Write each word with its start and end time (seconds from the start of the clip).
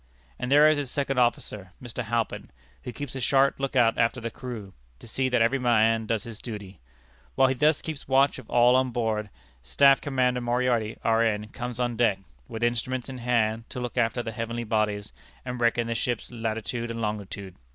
And 0.39 0.51
there 0.51 0.67
is 0.67 0.79
his 0.79 0.89
second 0.89 1.19
officer, 1.19 1.73
Mr. 1.79 2.03
Halpin, 2.03 2.49
who 2.83 2.91
keeps 2.91 3.15
a 3.15 3.21
sharp 3.21 3.59
lookout 3.59 3.99
after 3.99 4.19
the 4.19 4.31
crew, 4.31 4.73
to 4.97 5.07
see 5.07 5.29
that 5.29 5.43
every 5.43 5.59
man 5.59 6.07
does 6.07 6.23
his 6.23 6.41
duty. 6.41 6.79
While 7.35 7.49
he 7.49 7.53
thus 7.53 7.83
keeps 7.83 8.07
watch 8.07 8.39
of 8.39 8.49
all 8.49 8.75
on 8.75 8.89
board, 8.89 9.29
Staff 9.61 10.01
Commander 10.01 10.41
Moriarty, 10.41 10.97
R. 11.03 11.21
N., 11.21 11.49
comes 11.49 11.79
on 11.79 11.97
deck, 11.97 12.17
with 12.47 12.63
instruments 12.63 13.09
in 13.09 13.19
hand, 13.19 13.69
to 13.69 13.79
look 13.79 13.95
after 13.95 14.23
the 14.23 14.31
heavenly 14.31 14.63
bodies, 14.63 15.13
and 15.45 15.61
reckon 15.61 15.85
the 15.85 15.93
ship's 15.93 16.31
latitude 16.31 16.89
and 16.89 16.99
longitude. 16.99 17.53